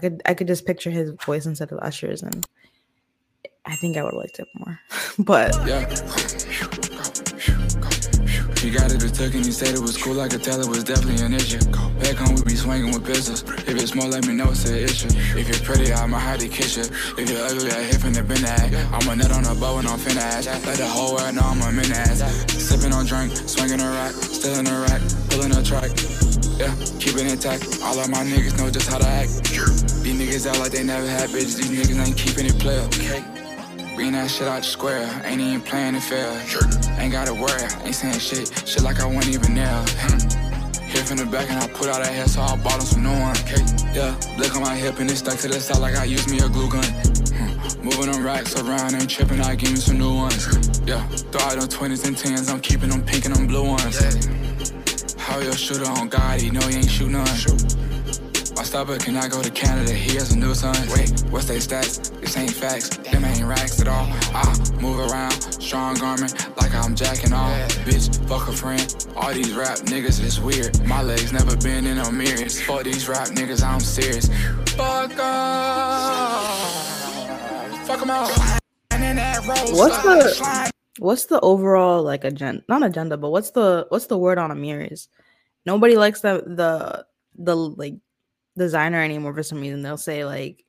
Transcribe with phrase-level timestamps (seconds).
[0.00, 2.46] could I could just picture his voice instead of Usher's, and
[3.64, 4.78] I think I would have liked it more.
[5.18, 6.82] but Yeah.
[8.58, 10.20] He got it took and he said it was cool.
[10.20, 11.58] I could tell it was definitely an issue.
[12.00, 13.44] Back home, we be swinging with pistols.
[13.68, 15.08] If it's small, let me know it's an issue.
[15.38, 16.84] If you're pretty, I'ma hide the kiss you.
[17.16, 18.74] If you're ugly, I hit from the bend ass.
[18.92, 20.46] I'm a nut on a bow and I'm finna ass.
[20.66, 22.20] Let the whole world know I'm a min ass.
[22.52, 25.00] Sipping on drink, swinging a rack, still in a rack,
[25.30, 25.90] pulling a track.
[26.58, 27.80] Yeah, keep it intact.
[27.82, 29.30] All of my niggas know just how to act.
[30.02, 31.56] These niggas act like they never had bitches.
[31.56, 32.82] These niggas ain't keeping it player.
[32.98, 33.45] Okay.
[33.96, 35.08] Bring that shit out the square.
[35.24, 36.28] Ain't even playing it fair.
[37.00, 37.62] Ain't gotta worry.
[37.82, 38.52] Ain't saying shit.
[38.68, 39.84] Shit like I wasn't even there.
[40.84, 43.02] Hit from the back and I put out that hair, so I bought him some
[43.04, 43.34] new one.
[43.38, 43.64] Okay.
[43.96, 46.40] Yeah, look on my hip and it stuck to the side like I used me
[46.40, 46.84] a glue gun.
[46.84, 47.82] Hmm.
[47.82, 50.46] Moving them racks around, ain't tripping, I give me some new ones.
[50.86, 51.00] Yeah,
[51.32, 53.96] throw out them 20s and 10s, I'm keeping them pink and them blue ones.
[55.16, 57.24] How your shooter on God, he know he ain't shoot none.
[58.76, 60.76] My stopper cannot go to Canada, he has a new son.
[60.90, 62.12] Wait, what's they stats?
[62.20, 64.06] This ain't facts, them ain't racks at all.
[64.36, 67.56] I move around, strong armor, like I'm jacking off.
[67.86, 68.84] Bitch, fuck a friend.
[69.16, 70.78] All these rap niggas is weird.
[70.86, 72.60] My legs never been in no mirrors.
[72.60, 74.28] Fuck these rap niggas, I'm serious.
[74.76, 76.36] Fuck off.
[77.86, 78.28] Fuck 'em all.
[79.72, 82.62] what's the what's the overall like agenda?
[82.68, 85.08] Not agenda, but what's the what's the word on Amiris?
[85.64, 87.06] Nobody likes the the
[87.38, 87.94] the like
[88.56, 89.82] designer anymore for some reason.
[89.82, 90.64] They'll say like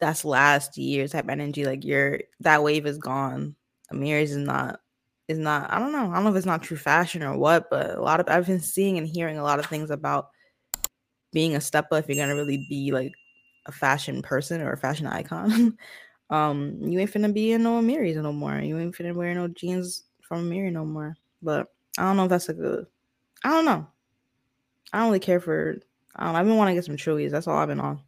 [0.00, 1.64] that's last year type energy.
[1.64, 3.56] Like you're that wave is gone.
[3.92, 4.80] Amiris is not
[5.28, 5.72] is not.
[5.72, 6.10] I don't know.
[6.10, 8.46] I don't know if it's not true fashion or what, but a lot of I've
[8.46, 10.28] been seeing and hearing a lot of things about
[11.32, 13.12] being a step up if you're gonna really be like
[13.66, 15.76] a fashion person or a fashion icon.
[16.30, 18.58] um, you ain't finna be in no Amiris no more.
[18.58, 21.16] You ain't finna wear no jeans from Amiri no more.
[21.42, 21.68] But
[21.98, 22.86] I don't know if that's a good.
[23.44, 23.86] I don't know.
[24.92, 25.76] I don't really care for.
[26.18, 27.30] Don't, I've been wanting to get some Chewies.
[27.30, 28.00] That's all I've been on.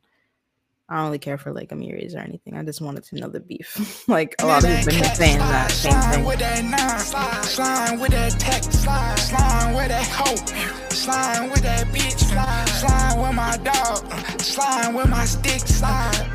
[0.89, 2.57] I don't really care for like Amiris or anything.
[2.57, 4.05] I just wanted to know the beef.
[4.09, 6.25] like a lot of people been saying that same thing.
[6.25, 11.62] with that nine, slide, slime with that tech, slide, slime with that hoe, slime with
[11.62, 16.31] that bitch, slide, slime with my dog, uh, slime with my stick, slide,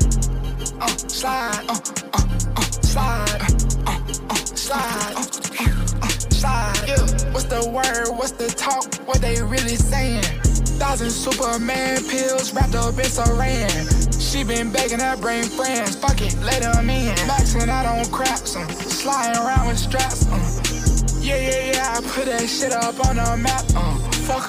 [0.82, 1.80] uh, slide, uh,
[2.12, 6.84] uh, uh, slide, uh, uh, uh, slide, uh, uh, slide.
[6.86, 7.32] Yeah.
[7.32, 8.18] What's the word?
[8.18, 8.94] What's the talk?
[9.06, 10.41] What they really saying?
[10.82, 13.86] Thousand Superman pills wrapped up in saran.
[14.20, 17.14] She been begging her brain friends, fuck it, let them in.
[17.30, 20.26] Maxing out on craps, um, sliding around with straps.
[20.26, 20.40] Um.
[21.22, 23.64] Yeah, yeah, yeah, I put that shit up on the map.
[23.76, 24.00] Um.
[24.26, 24.48] Fuck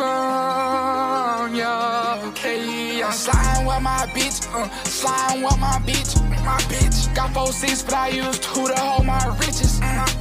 [1.53, 3.03] yeah, okay.
[3.03, 7.13] I'm sliding with my bitch, uh, sliding with my bitch, my bitch.
[7.13, 9.72] Got four seats, but I use two to hold my riches.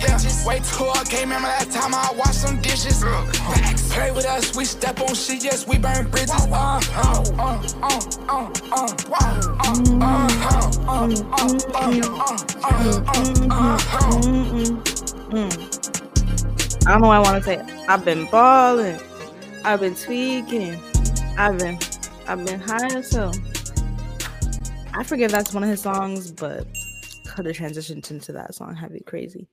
[0.02, 0.18] Yeah.
[0.46, 3.04] Way too old, can't remember that time I washed some dishes.
[3.04, 3.24] Uh,
[3.90, 6.30] play with us, we step on shit, yes, we burn bridges.
[6.30, 8.92] Uh, uh, uh, uh, uh, uh,
[16.84, 17.60] I don't know what I want to say.
[17.88, 18.98] I've been balling.
[19.64, 20.80] I've been tweaking.
[21.38, 21.78] I've been,
[22.26, 23.32] I've been high as hell.
[24.92, 26.66] I forget that's one of his songs, but
[27.26, 28.74] could have transitioned into that song.
[28.74, 29.46] Have you crazy?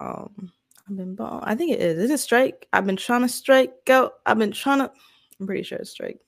[0.00, 0.52] Um,
[0.88, 1.40] I've been ball.
[1.44, 1.98] I think it is.
[1.98, 2.66] Is it strike?
[2.72, 4.14] I've been trying to strike out.
[4.26, 4.90] I've been trying to.
[5.38, 6.18] I'm pretty sure it's strike.